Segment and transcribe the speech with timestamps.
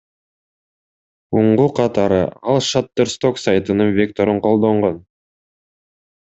[1.41, 2.17] Уңгу катары
[2.53, 4.99] ал Шаттерсток сайтынын векторун колдонгон.